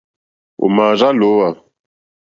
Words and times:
Ò 0.63 0.65
mà 0.75 0.83
àrzá 0.91 1.09
lǒhwà. 1.19 1.49